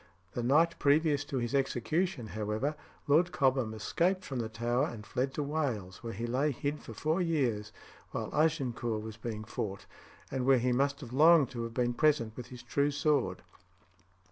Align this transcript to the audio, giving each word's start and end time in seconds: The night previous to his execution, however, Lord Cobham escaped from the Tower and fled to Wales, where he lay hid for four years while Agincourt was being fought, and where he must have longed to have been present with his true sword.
The 0.31 0.41
night 0.41 0.79
previous 0.79 1.23
to 1.25 1.37
his 1.37 1.53
execution, 1.53 2.29
however, 2.29 2.73
Lord 3.05 3.31
Cobham 3.31 3.71
escaped 3.75 4.23
from 4.25 4.39
the 4.39 4.49
Tower 4.49 4.87
and 4.87 5.05
fled 5.05 5.31
to 5.35 5.43
Wales, 5.43 6.01
where 6.01 6.11
he 6.11 6.25
lay 6.25 6.49
hid 6.49 6.79
for 6.81 6.95
four 6.95 7.21
years 7.21 7.71
while 8.09 8.33
Agincourt 8.35 9.03
was 9.03 9.17
being 9.17 9.43
fought, 9.43 9.85
and 10.31 10.43
where 10.43 10.57
he 10.57 10.71
must 10.71 11.01
have 11.01 11.13
longed 11.13 11.51
to 11.51 11.61
have 11.61 11.75
been 11.75 11.93
present 11.93 12.35
with 12.35 12.47
his 12.47 12.63
true 12.63 12.89
sword. 12.89 13.43